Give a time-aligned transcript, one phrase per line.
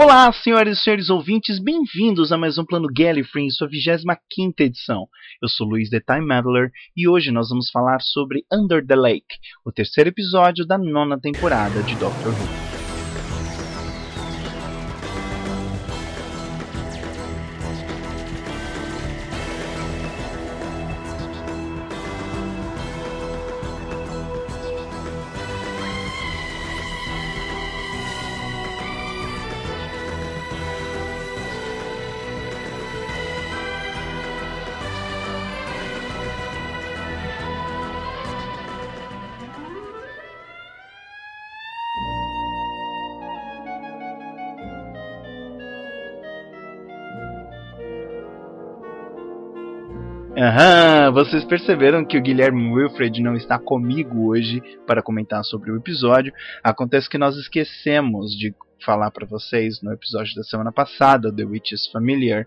[0.00, 5.08] Olá, senhoras e senhores ouvintes, bem-vindos a mais um Plano Gallifrey, sua 25 edição.
[5.42, 9.26] Eu sou Luiz The Time Meddler e hoje nós vamos falar sobre Under the Lake,
[9.66, 12.67] o terceiro episódio da nona temporada de Doctor Who.
[50.40, 55.76] Aham, vocês perceberam que o Guilherme Wilfred não está comigo hoje para comentar sobre o
[55.76, 56.32] episódio.
[56.62, 61.88] Acontece que nós esquecemos de falar para vocês no episódio da semana passada, The Witches
[61.88, 62.46] Familiar,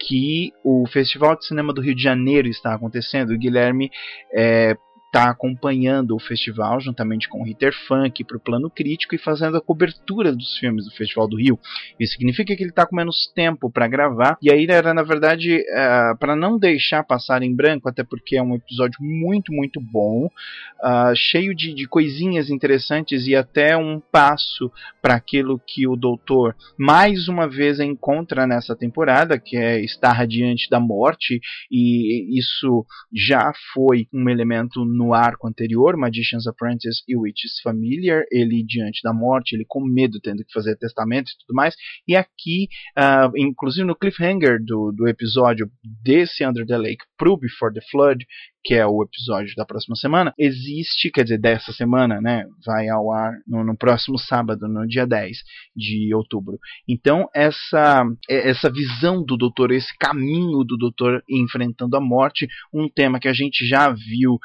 [0.00, 3.30] que o Festival de Cinema do Rio de Janeiro está acontecendo.
[3.30, 3.88] O Guilherme
[4.34, 4.76] é,
[5.08, 9.56] está acompanhando o festival juntamente com o Ritter Funk para o plano crítico e fazendo
[9.56, 11.58] a cobertura dos filmes do Festival do Rio.
[11.98, 15.56] Isso significa que ele está com menos tempo para gravar e aí era na verdade
[15.56, 19.80] uh, é, para não deixar passar em branco, até porque é um episódio muito muito
[19.80, 25.96] bom, uh, cheio de, de coisinhas interessantes e até um passo para aquilo que o
[25.96, 32.84] Doutor mais uma vez encontra nessa temporada, que é estar radiante da morte e isso
[33.12, 39.12] já foi um elemento no arco anterior, Magician's Apprentice e Witch's Familiar, ele diante da
[39.12, 41.76] morte, ele com medo, tendo que fazer testamento e tudo mais.
[42.06, 42.68] E aqui,
[42.98, 45.70] uh, inclusive no cliffhanger do, do episódio
[46.02, 48.24] desse Under the Lake pro Before the Flood,
[48.64, 52.44] que é o episódio da próxima semana, existe, quer dizer, dessa semana, né?
[52.64, 55.38] Vai ao ar no, no, próximo sábado, no dia 10
[55.74, 56.58] de outubro.
[56.88, 63.20] Então, essa, essa visão do doutor, esse caminho do doutor enfrentando a morte, um tema
[63.20, 64.38] que a gente já viu.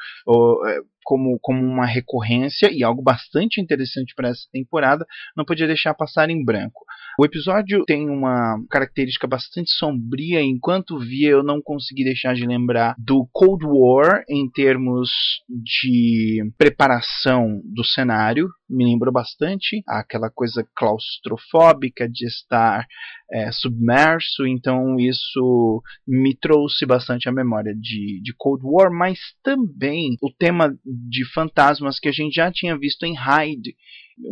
[0.68, 5.04] É, como, como uma recorrência e algo bastante interessante para essa temporada,
[5.36, 6.84] não podia deixar passar em branco.
[7.18, 12.96] O episódio tem uma característica bastante sombria, enquanto via eu não consegui deixar de lembrar
[12.98, 15.10] do Cold War em termos
[15.48, 22.86] de preparação do cenário, me lembrou bastante aquela coisa claustrofóbica de estar
[23.30, 30.16] é, submerso, então isso me trouxe bastante a memória de, de Cold War, mas também
[30.22, 33.74] o tema de fantasmas que a gente já tinha visto em Hyde,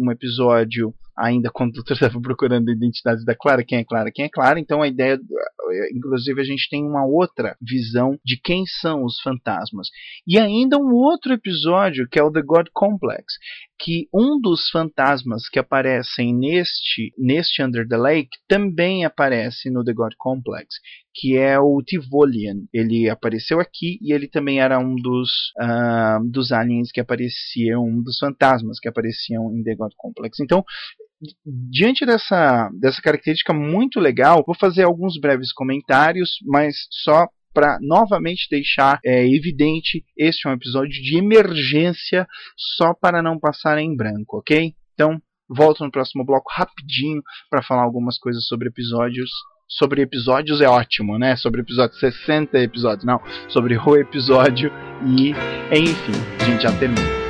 [0.01, 4.11] um episódio ainda quando o doutor estava procurando a identidade da Clara, quem é Clara,
[4.12, 5.19] quem é Clara, então a ideia,
[5.95, 9.89] inclusive a gente tem uma outra visão de quem são os fantasmas.
[10.27, 13.25] E ainda um outro episódio que é o The God Complex,
[13.78, 19.93] que um dos fantasmas que aparecem neste, neste Under the Lake também aparece no The
[19.93, 20.77] God Complex,
[21.15, 22.62] que é o Tivolian.
[22.73, 28.03] Ele apareceu aqui e ele também era um dos, uh, dos aliens que apareciam, um
[28.03, 30.39] dos fantasmas que apareciam em The God Complex.
[30.41, 30.65] Então,
[31.44, 38.49] diante dessa, dessa característica muito legal, vou fazer alguns breves comentários, mas só para novamente
[38.50, 42.27] deixar é, evidente, este é um episódio de emergência,
[42.77, 44.72] só para não passar em branco, ok?
[44.94, 49.31] Então, volto no próximo bloco rapidinho para falar algumas coisas sobre episódios.
[49.69, 51.37] Sobre episódios é ótimo, né?
[51.37, 53.21] Sobre episódios 60 episódios, não.
[53.49, 54.71] Sobre o episódio
[55.06, 55.31] e,
[55.71, 57.22] enfim, a gente já termina.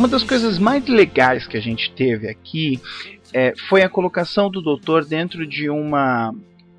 [0.00, 2.80] Uma das coisas mais legais que a gente teve aqui
[3.34, 6.34] é, foi a colocação do doutor dentro de uma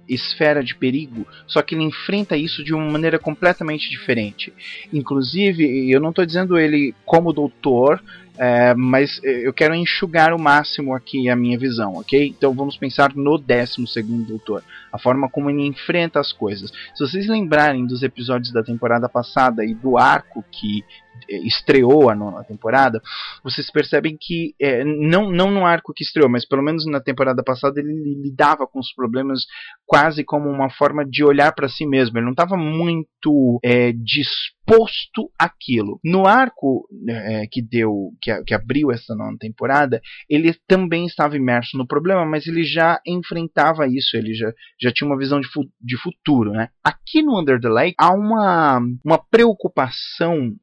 [0.10, 4.52] esfera de perigo, só que ele enfrenta isso de uma maneira completamente diferente.
[4.92, 8.04] Inclusive, eu não estou dizendo ele como doutor,
[8.40, 12.28] é, mas eu quero enxugar o máximo aqui a minha visão, ok?
[12.36, 16.72] Então vamos pensar no 12 doutor, a forma como ele enfrenta as coisas.
[16.96, 20.84] Se vocês lembrarem dos episódios da temporada passada e do arco que
[21.28, 23.02] estreou a nona temporada,
[23.44, 27.44] vocês percebem que, é, não, não no arco que estreou, mas pelo menos na temporada
[27.44, 29.42] passada, ele lidava com os problemas
[29.86, 32.18] quase como uma forma de olhar para si mesmo.
[32.18, 36.00] Ele não estava muito é, disposto àquilo.
[36.04, 41.78] No arco é, que deu, que, que abriu essa nona temporada, ele também estava imerso
[41.78, 45.62] no problema, mas ele já enfrentava isso, ele já, já tinha uma visão de, fu
[45.82, 46.52] de futuro.
[46.52, 46.70] Né?
[46.84, 50.54] Aqui no Under the Lake há uma, uma preocupação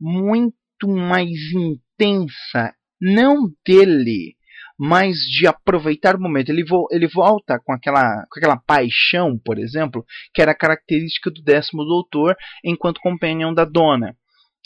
[0.00, 4.36] muito mais intensa, não dele,
[4.78, 6.50] mas de aproveitar o momento.
[6.50, 10.04] Ele, vo ele volta com aquela, com aquela paixão, por exemplo,
[10.34, 14.14] que era característica do décimo doutor enquanto companion da dona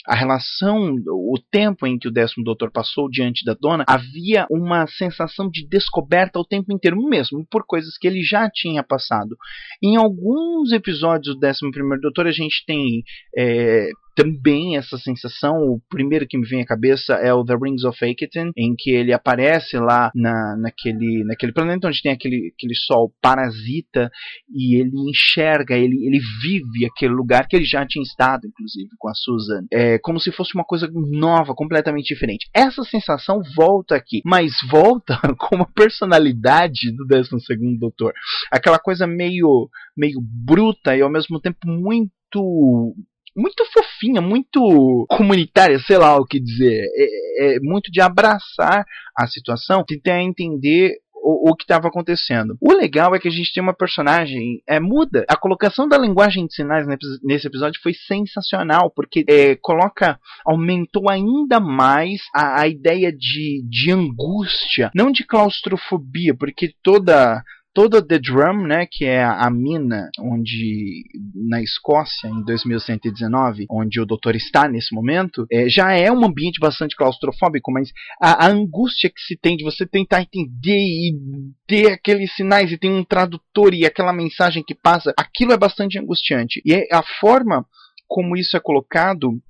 [0.05, 4.87] a relação, o tempo em que o décimo doutor passou diante da dona, havia uma
[4.87, 9.35] sensação de descoberta o tempo inteiro, mesmo por coisas que ele já tinha passado.
[9.81, 13.03] Em alguns episódios do décimo primeiro doutor, a gente tem
[13.37, 15.53] é, também essa sensação.
[15.57, 18.91] O primeiro que me vem à cabeça é o The Rings of Aketon, em que
[18.91, 24.09] ele aparece lá na, naquele, naquele planeta onde tem aquele, aquele sol parasita
[24.49, 29.09] e ele enxerga, ele, ele vive aquele lugar que ele já tinha estado, inclusive, com
[29.09, 29.65] a Susan.
[29.71, 32.49] É como se fosse uma coisa nova, completamente diferente.
[32.53, 37.31] Essa sensação volta aqui, mas volta com uma personalidade do 12
[37.79, 38.13] Doutor.
[38.51, 42.95] Aquela coisa meio, meio bruta e ao mesmo tempo muito
[43.35, 46.85] muito fofinha, muito comunitária, sei lá o que dizer.
[46.95, 48.85] É, é muito de abraçar
[49.15, 52.57] a situação, tentar entender o, o, que estava acontecendo.
[52.59, 55.23] O legal é que a gente tem uma personagem é, muda.
[55.29, 56.85] A colocação da linguagem de sinais
[57.23, 63.91] nesse episódio foi sensacional, porque é, coloca, aumentou ainda mais a, a ideia de, de
[63.91, 67.43] angústia, não de claustrofobia, porque toda
[67.73, 71.03] toda The Drum, né, que é a, mina onde
[71.33, 76.59] na Escócia em 2119, onde o doutor está nesse momento, é, já é um ambiente
[76.59, 77.91] bastante claustrofóbico, mas
[78.21, 81.15] a, a, angústia que se tem de você tentar entender e
[81.67, 85.97] ter aqueles sinais e tem um tradutor e aquela mensagem que passa, aquilo é bastante
[85.97, 86.61] angustiante.
[86.65, 87.65] E é a forma
[88.07, 89.41] como isso é colocado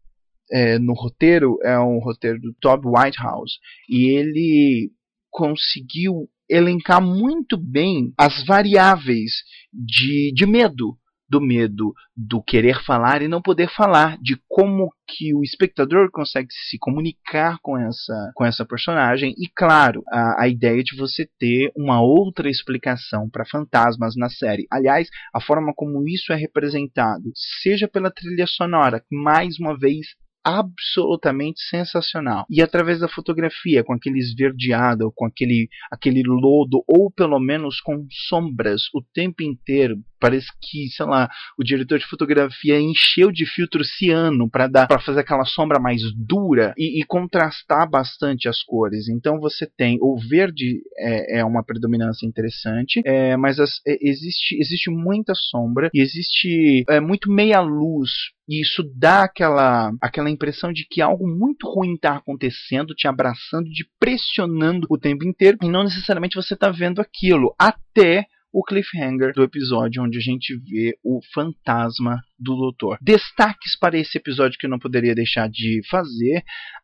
[0.52, 3.54] é, no roteiro é um roteiro do Todd Whitehouse
[3.90, 4.92] e ele
[5.32, 9.31] conseguiu elencar muito bem as variáveis
[9.74, 10.98] de, de medo
[11.31, 16.50] do medo do querer falar e não poder falar, de como que o espectador consegue
[16.69, 21.71] se comunicar com essa, com essa personagem e, claro, a, a ideia de você ter
[21.74, 24.68] uma outra explicação para fantasmas na série.
[24.69, 27.31] Aliás, a forma como isso é representado,
[27.63, 30.07] seja pela trilha sonora, que mais uma vez
[30.44, 32.46] absolutamente sensacional.
[32.50, 38.06] E através da fotografia, com aquele esverdeado, com aquele, aquele lodo, ou pelo menos com
[38.10, 41.28] sombras o tempo inteiro, parece que, sei lá,
[41.58, 46.02] o diretor de fotografia encheu de filtro ciano para dar para fazer aquela sombra mais
[46.16, 49.10] dura e, e, contrastar bastante as cores.
[49.10, 54.56] Então você tem o verde é, é uma predominância interessante, é, mas as, é, existe
[54.60, 58.12] existe muita sombra e existe é, muito meia luz
[58.51, 63.69] e isso dá aquela, aquela impressão de que algo muito ruim está acontecendo, te abraçando,
[63.69, 67.56] te pressionando o tempo inteiro, e não necessariamente você está vendo aquilo.
[67.57, 72.98] Até o cliffhanger do episódio onde a gente vê o fantasma do doutor.
[73.01, 76.44] Destaques para esse episódio que eu não poderia deixar de fazer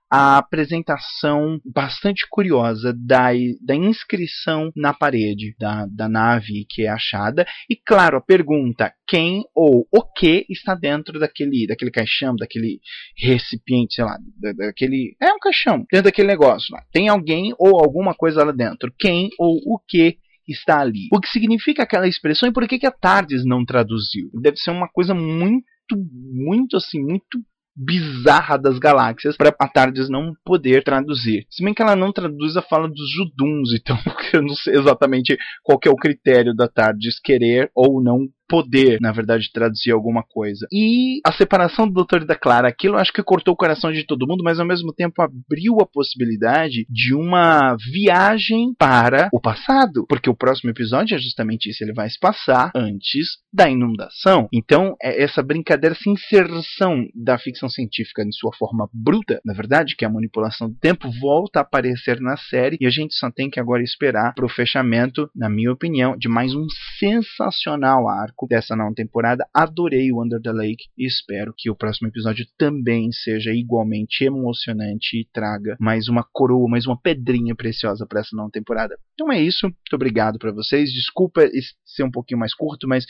[0.10, 3.30] a apresentação bastante curiosa da,
[3.62, 7.46] da inscrição na parede da, da nave que é achada.
[7.70, 12.80] E, claro, a pergunta quem ou o que está dentro daquele, daquele caixão, daquele
[13.18, 14.18] recipiente, sei lá,
[14.56, 15.16] daquele.
[15.22, 16.84] É um caixão, dentro daquele negócio lá.
[16.92, 18.94] Tem alguém ou alguma coisa lá dentro.
[18.98, 20.18] Quem ou o que
[20.48, 21.08] está ali.
[21.12, 24.30] O que significa aquela expressão e por que, que a Tardes não traduziu?
[24.42, 27.40] Deve ser uma coisa muito, muito assim, muito
[27.78, 31.46] bizarra das galáxias para a Tardes não poder traduzir.
[31.52, 33.96] Se bem que ela não traduz a fala dos Juduns, então
[34.34, 39.12] eu não sei exatamente qual é o critério da Tardes querer ou não poder, na
[39.12, 40.68] verdade, traduzir alguma coisa.
[40.72, 44.06] E a separação do Doutor e da Clara, aquilo acho que cortou o coração de
[44.06, 50.06] todo mundo, mas ao mesmo tempo abriu a possibilidade de uma viagem para o passado,
[50.08, 54.48] porque o próximo episódio é justamente isso, ele vai se passar antes da inundação.
[54.54, 59.96] Então, é essa brincadeira, essa inserção da ficção científica em sua forma bruta, na verdade,
[59.96, 63.30] que é a manipulação do tempo, volta a aparecer na série e a gente só
[63.32, 66.66] tem que agora esperar para o fechamento, na minha opinião, de mais um
[67.00, 69.48] sensacional arco dessa nova temporada.
[69.54, 75.22] Adorei o Under the Lake e espero que o próximo episódio também seja igualmente emocionante
[75.22, 78.98] e traga mais uma coroa, mais uma pedrinha preciosa para essa nova temporada.
[79.14, 79.66] Então é isso.
[79.66, 80.92] Muito obrigado para vocês.
[80.92, 81.50] Desculpa
[81.86, 83.06] ser um pouquinho mais curto, mas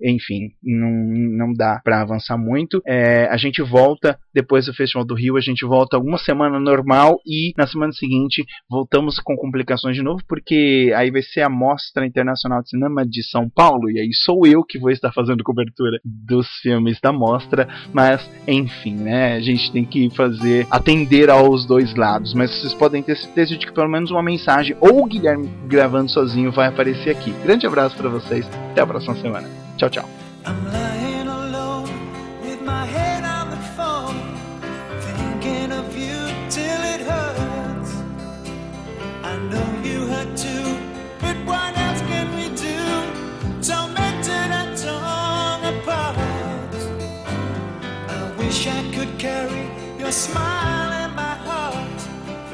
[0.00, 2.80] enfim, não, não dá para avançar muito.
[2.86, 7.20] É, a gente volta depois do Festival do Rio a gente volta alguma semana normal
[7.26, 12.06] e na semana seguinte voltamos com complicações de novo, porque aí vai ser a Mostra
[12.06, 15.98] Internacional de Cinema de São Paulo e aí sou eu que vou estar fazendo cobertura
[16.04, 19.34] dos filmes da mostra, mas enfim, né?
[19.34, 23.66] A gente tem que fazer atender aos dois lados, mas vocês podem ter certeza de
[23.66, 27.32] que pelo menos uma mensagem ou o Guilherme gravando sozinho vai aparecer aqui.
[27.42, 29.48] Grande abraço para vocês, até a próxima semana.
[29.76, 30.91] Tchau, tchau.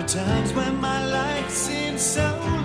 [0.08, 2.57] Times when my life seems so